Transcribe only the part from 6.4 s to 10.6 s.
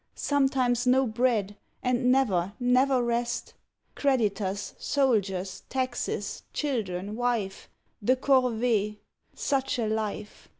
children, wife, The corvée. Such a life!